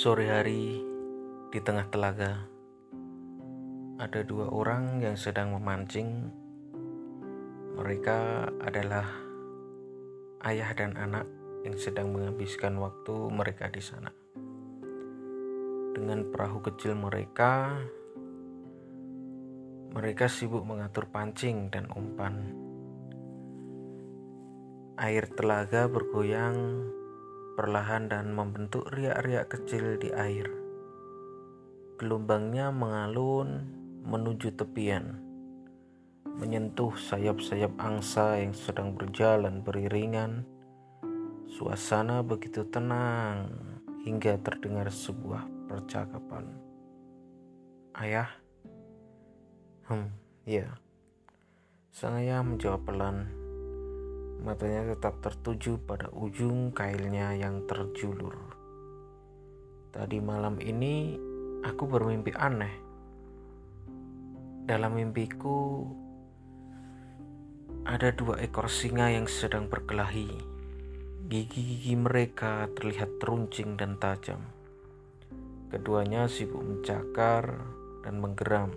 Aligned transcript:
Sore 0.00 0.32
hari 0.32 0.80
di 1.52 1.60
tengah 1.60 1.84
telaga, 1.92 2.48
ada 4.00 4.20
dua 4.24 4.48
orang 4.48 4.96
yang 5.04 5.12
sedang 5.12 5.52
memancing. 5.52 6.24
Mereka 7.76 8.48
adalah 8.64 9.04
ayah 10.48 10.72
dan 10.72 10.96
anak 10.96 11.28
yang 11.68 11.76
sedang 11.76 12.16
menghabiskan 12.16 12.80
waktu 12.80 13.12
mereka 13.28 13.68
di 13.68 13.84
sana. 13.84 14.08
Dengan 15.92 16.32
perahu 16.32 16.64
kecil 16.64 16.96
mereka, 16.96 17.84
mereka 19.92 20.32
sibuk 20.32 20.64
mengatur 20.64 21.12
pancing 21.12 21.68
dan 21.68 21.92
umpan. 21.92 22.56
Air 24.96 25.28
telaga 25.36 25.92
bergoyang 25.92 26.88
perlahan 27.60 28.08
dan 28.08 28.32
membentuk 28.32 28.88
riak-riak 28.88 29.52
kecil 29.52 30.00
di 30.00 30.08
air. 30.16 30.48
Gelombangnya 32.00 32.72
mengalun 32.72 33.68
menuju 34.00 34.56
tepian, 34.56 35.20
menyentuh 36.24 36.96
sayap-sayap 36.96 37.76
angsa 37.76 38.40
yang 38.40 38.56
sedang 38.56 38.96
berjalan 38.96 39.60
beriringan. 39.60 40.48
Suasana 41.52 42.24
begitu 42.24 42.64
tenang 42.64 43.52
hingga 44.08 44.40
terdengar 44.40 44.88
sebuah 44.88 45.44
percakapan. 45.68 46.48
Ayah? 47.92 48.32
Hmm, 49.84 50.08
ya. 50.48 50.80
Sang 51.92 52.16
ayah 52.16 52.40
menjawab 52.40 52.88
pelan 52.88 53.39
Matanya 54.40 54.96
tetap 54.96 55.20
tertuju 55.20 55.76
pada 55.84 56.08
ujung 56.16 56.72
kailnya 56.72 57.36
yang 57.36 57.68
terjulur. 57.68 58.32
Tadi 59.92 60.16
malam 60.16 60.56
ini 60.64 61.12
aku 61.60 61.84
bermimpi 61.84 62.32
aneh. 62.32 62.72
Dalam 64.64 64.96
mimpiku 64.96 65.84
ada 67.84 68.16
dua 68.16 68.40
ekor 68.40 68.72
singa 68.72 69.12
yang 69.12 69.28
sedang 69.28 69.68
berkelahi. 69.68 70.32
Gigi-gigi 71.28 72.00
mereka 72.00 72.64
terlihat 72.72 73.20
teruncing 73.20 73.76
dan 73.76 74.00
tajam. 74.00 74.40
Keduanya 75.68 76.32
sibuk 76.32 76.64
mencakar 76.64 77.60
dan 78.08 78.24
menggeram, 78.24 78.72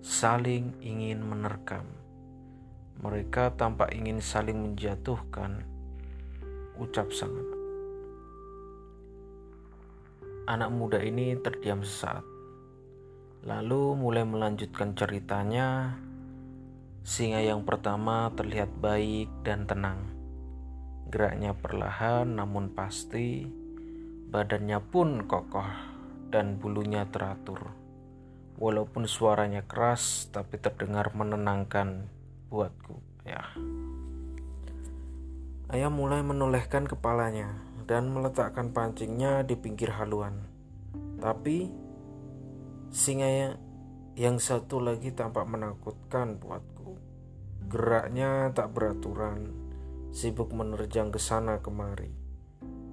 saling 0.00 0.72
ingin 0.80 1.20
menerkam. 1.20 2.05
Mereka 2.96 3.60
tampak 3.60 3.92
ingin 3.92 4.24
saling 4.24 4.56
menjatuhkan, 4.56 5.68
ucap 6.80 7.12
sang 7.12 7.28
anak. 7.28 7.60
Anak 10.48 10.70
muda 10.72 11.04
ini 11.04 11.36
terdiam 11.36 11.84
sesaat, 11.84 12.24
lalu 13.44 14.00
mulai 14.00 14.24
melanjutkan 14.24 14.96
ceritanya. 14.96 16.00
Singa 17.04 17.44
yang 17.44 17.68
pertama 17.68 18.32
terlihat 18.32 18.72
baik 18.80 19.28
dan 19.44 19.68
tenang. 19.68 20.00
Geraknya 21.12 21.52
perlahan 21.52 22.32
namun 22.32 22.72
pasti, 22.72 23.44
badannya 24.32 24.80
pun 24.80 25.28
kokoh 25.28 25.68
dan 26.32 26.56
bulunya 26.56 27.04
teratur. 27.12 27.76
Walaupun 28.56 29.04
suaranya 29.04 29.68
keras, 29.68 30.32
tapi 30.32 30.56
terdengar 30.56 31.12
menenangkan 31.12 32.15
buatku, 32.46 32.96
ya. 33.26 33.42
Ayah 35.66 35.90
mulai 35.90 36.22
menolehkan 36.22 36.86
kepalanya 36.86 37.50
dan 37.90 38.14
meletakkan 38.14 38.70
pancingnya 38.70 39.42
di 39.42 39.58
pinggir 39.58 39.90
haluan. 39.98 40.46
Tapi 41.18 41.66
singa 42.94 43.58
yang 44.14 44.38
satu 44.38 44.78
lagi 44.78 45.10
tampak 45.10 45.42
menakutkan 45.42 46.38
buatku. 46.38 46.94
Geraknya 47.66 48.54
tak 48.54 48.78
beraturan, 48.78 49.50
sibuk 50.14 50.54
menerjang 50.54 51.10
ke 51.10 51.18
sana 51.18 51.58
kemari. 51.58 52.14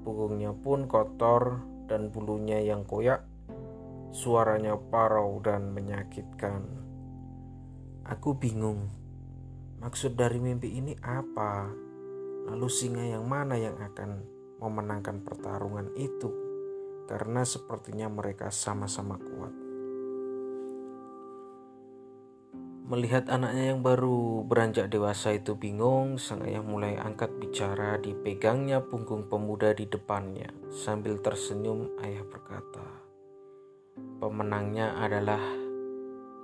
Punggungnya 0.02 0.58
pun 0.58 0.90
kotor 0.90 1.62
dan 1.86 2.10
bulunya 2.10 2.58
yang 2.58 2.90
koyak. 2.90 3.22
Suaranya 4.10 4.78
parau 4.78 5.38
dan 5.46 5.74
menyakitkan. 5.74 6.66
Aku 8.04 8.34
bingung 8.34 9.03
Maksud 9.84 10.16
dari 10.16 10.40
mimpi 10.40 10.80
ini 10.80 10.96
apa? 11.04 11.68
Lalu 12.48 12.68
singa 12.72 13.04
yang 13.04 13.28
mana 13.28 13.60
yang 13.60 13.76
akan 13.76 14.24
memenangkan 14.64 15.20
pertarungan 15.28 15.92
itu? 16.00 16.32
Karena 17.04 17.44
sepertinya 17.44 18.08
mereka 18.08 18.48
sama-sama 18.48 19.20
kuat. 19.20 19.52
Melihat 22.88 23.28
anaknya 23.28 23.76
yang 23.76 23.84
baru 23.84 24.48
beranjak 24.48 24.88
dewasa 24.88 25.36
itu 25.36 25.60
bingung, 25.60 26.16
sang 26.16 26.48
ayah 26.48 26.64
mulai 26.64 26.96
angkat 26.96 27.36
bicara 27.36 28.00
dipegangnya 28.00 28.80
punggung 28.80 29.28
pemuda 29.28 29.76
di 29.76 29.84
depannya. 29.84 30.48
Sambil 30.72 31.20
tersenyum, 31.20 31.92
ayah 32.00 32.24
berkata, 32.24 32.88
"Pemenangnya 34.24 34.96
adalah 34.96 35.44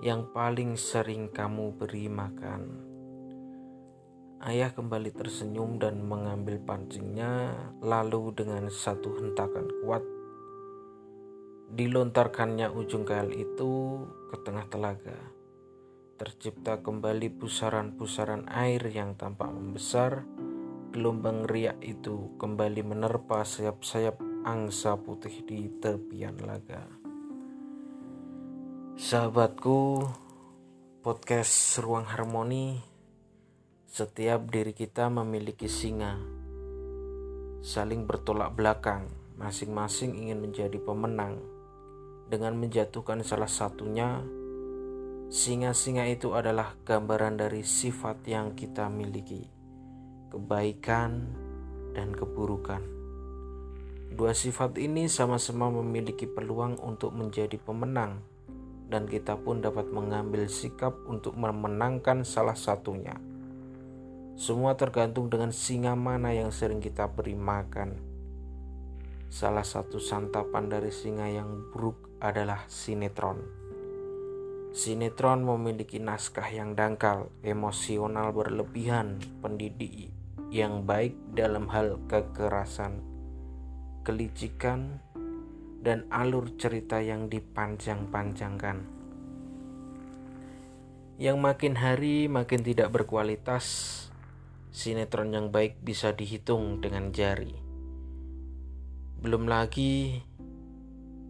yang 0.04 0.28
paling 0.36 0.76
sering 0.76 1.32
kamu 1.32 1.72
beri 1.80 2.12
makan." 2.12 2.90
Ayah 4.40 4.72
kembali 4.72 5.12
tersenyum 5.12 5.84
dan 5.84 6.00
mengambil 6.04 6.64
pancingnya, 6.64 7.52
lalu 7.84 8.32
dengan 8.32 8.72
satu 8.72 9.20
hentakan 9.20 9.68
kuat 9.84 10.04
dilontarkannya 11.70 12.74
ujung 12.74 13.06
kail 13.06 13.30
itu 13.30 14.02
ke 14.34 14.38
tengah 14.42 14.66
telaga. 14.74 15.18
Tercipta 16.18 16.82
kembali 16.82 17.30
pusaran-pusaran 17.38 18.50
air 18.50 18.82
yang 18.90 19.16
tampak 19.16 19.54
membesar. 19.54 20.26
Gelombang 20.90 21.46
riak 21.46 21.78
itu 21.86 22.34
kembali 22.42 22.82
menerpa 22.82 23.46
sayap-sayap 23.46 24.18
angsa 24.42 24.98
putih 24.98 25.46
di 25.46 25.70
tepian 25.78 26.42
laga. 26.42 26.90
Sahabatku, 28.98 30.04
podcast 31.06 31.78
Ruang 31.80 32.10
Harmoni 32.10 32.99
setiap 34.00 34.48
diri 34.48 34.72
kita 34.72 35.12
memiliki 35.12 35.68
singa, 35.68 36.16
saling 37.60 38.08
bertolak 38.08 38.56
belakang, 38.56 39.12
masing-masing 39.36 40.16
ingin 40.16 40.40
menjadi 40.40 40.80
pemenang. 40.80 41.44
Dengan 42.32 42.56
menjatuhkan 42.56 43.28
salah 43.28 43.52
satunya, 43.52 44.24
singa-singa 45.28 46.08
itu 46.08 46.32
adalah 46.32 46.80
gambaran 46.88 47.44
dari 47.44 47.68
sifat 47.68 48.24
yang 48.24 48.56
kita 48.56 48.88
miliki, 48.88 49.44
kebaikan 50.32 51.36
dan 51.92 52.16
keburukan. 52.16 52.80
Dua 54.16 54.32
sifat 54.32 54.80
ini 54.80 55.12
sama-sama 55.12 55.68
memiliki 55.68 56.24
peluang 56.24 56.80
untuk 56.80 57.12
menjadi 57.12 57.60
pemenang, 57.60 58.24
dan 58.88 59.12
kita 59.12 59.36
pun 59.36 59.60
dapat 59.60 59.92
mengambil 59.92 60.48
sikap 60.48 60.96
untuk 61.04 61.36
memenangkan 61.36 62.24
salah 62.24 62.56
satunya. 62.56 63.20
Semua 64.40 64.80
tergantung 64.80 65.28
dengan 65.28 65.52
singa 65.52 66.00
mana 66.00 66.32
yang 66.32 66.56
sering 66.56 66.80
kita 66.80 67.12
beri 67.12 67.36
makan. 67.36 68.00
Salah 69.28 69.68
satu 69.68 70.00
santapan 70.00 70.72
dari 70.72 70.96
singa 70.96 71.28
yang 71.28 71.68
buruk 71.76 72.24
adalah 72.24 72.64
sinetron. 72.72 73.44
Sinetron 74.72 75.44
memiliki 75.44 76.00
naskah 76.00 76.48
yang 76.56 76.72
dangkal, 76.72 77.28
emosional 77.44 78.32
berlebihan, 78.32 79.20
pendidik 79.44 80.08
yang 80.48 80.88
baik 80.88 81.20
dalam 81.36 81.68
hal 81.68 82.00
kekerasan, 82.08 83.04
kelicikan, 84.08 85.04
dan 85.84 86.08
alur 86.08 86.48
cerita 86.56 87.04
yang 87.04 87.28
dipanjang-panjangkan. 87.28 88.88
Yang 91.20 91.38
makin 91.44 91.76
hari 91.76 92.32
makin 92.32 92.64
tidak 92.64 92.96
berkualitas, 92.96 94.08
sinetron 94.70 95.34
yang 95.34 95.50
baik 95.50 95.82
bisa 95.82 96.14
dihitung 96.14 96.78
dengan 96.82 97.10
jari. 97.10 97.54
Belum 99.20 99.50
lagi 99.50 100.22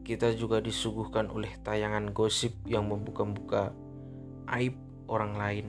kita 0.03 0.33
juga 0.33 0.57
disuguhkan 0.57 1.29
oleh 1.29 1.53
tayangan 1.61 2.09
gosip 2.09 2.57
yang 2.65 2.89
membuka-buka 2.89 3.71
aib 4.49 4.73
orang 5.05 5.33
lain. 5.37 5.67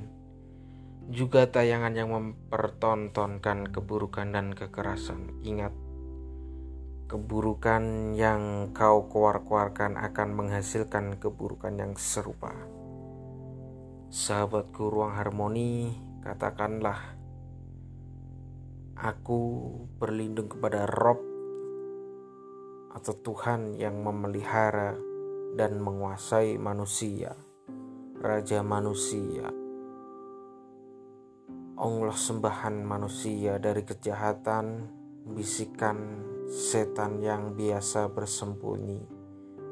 Juga 1.12 1.44
tayangan 1.44 1.92
yang 1.92 2.08
mempertontonkan 2.08 3.68
keburukan 3.68 4.32
dan 4.32 4.56
kekerasan. 4.56 5.44
Ingat, 5.44 5.76
keburukan 7.10 8.14
yang 8.16 8.72
kau 8.72 9.10
keluar-keluarkan 9.12 9.98
akan 9.98 10.28
menghasilkan 10.32 11.20
keburukan 11.20 11.74
yang 11.76 11.92
serupa. 12.00 12.54
Sahabatku 14.08 14.88
ruang 14.88 15.20
harmoni, 15.20 15.92
katakanlah 16.24 17.19
Aku 19.00 19.64
berlindung 19.96 20.52
kepada 20.52 20.84
Rob 20.84 21.16
atau 22.92 23.16
Tuhan 23.16 23.72
yang 23.80 23.96
memelihara 24.04 24.92
dan 25.56 25.80
menguasai 25.80 26.60
manusia, 26.60 27.32
Raja 28.20 28.60
manusia, 28.60 29.48
Allah 31.80 32.12
sembahan 32.12 32.84
manusia 32.84 33.56
dari 33.56 33.88
kejahatan, 33.88 34.84
bisikan 35.32 36.20
setan 36.52 37.24
yang 37.24 37.56
biasa 37.56 38.12
bersembunyi, 38.12 39.00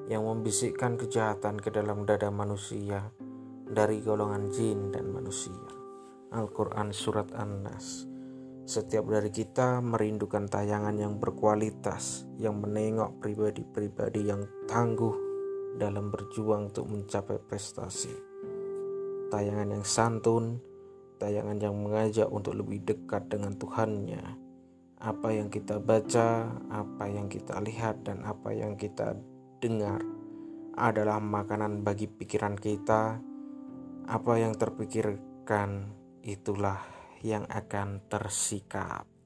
yang 0.09 0.25
membisikkan 0.25 0.97
kejahatan 0.97 1.61
ke 1.61 1.69
dalam 1.69 2.09
dada 2.09 2.33
manusia 2.33 3.13
dari 3.69 4.01
golongan 4.01 4.49
jin 4.49 4.89
dan 4.89 5.13
manusia. 5.13 5.69
Al-Quran 6.33 6.97
Surat 6.97 7.29
An-Nas 7.37 8.08
Setiap 8.69 9.09
dari 9.09 9.33
kita 9.33 9.81
merindukan 9.81 10.45
tayangan 10.45 10.93
yang 10.93 11.17
berkualitas, 11.17 12.29
yang 12.37 12.61
menengok 12.61 13.17
pribadi-pribadi 13.17 14.29
yang 14.29 14.45
tangguh 14.69 15.17
dalam 15.81 16.13
berjuang 16.13 16.69
untuk 16.69 16.85
mencapai 16.85 17.41
prestasi. 17.41 18.13
Tayangan 19.33 19.73
yang 19.73 19.85
santun, 19.89 20.61
tayangan 21.17 21.57
yang 21.57 21.81
mengajak 21.81 22.29
untuk 22.29 22.61
lebih 22.61 22.85
dekat 22.85 23.33
dengan 23.33 23.57
Tuhannya. 23.57 24.37
Apa 25.01 25.33
yang 25.33 25.49
kita 25.49 25.81
baca, 25.81 26.53
apa 26.69 27.09
yang 27.09 27.33
kita 27.33 27.65
lihat, 27.65 28.05
dan 28.05 28.21
apa 28.21 28.53
yang 28.53 28.77
kita 28.77 29.17
dengar 29.65 30.05
adalah 30.77 31.17
makanan 31.25 31.81
bagi 31.81 32.05
pikiran 32.05 32.53
kita. 32.53 33.17
Apa 34.13 34.33
yang 34.37 34.53
terpikirkan 34.61 35.89
itulah 36.21 36.98
yang 37.23 37.45
akan 37.51 38.07
tersikap. 38.07 39.18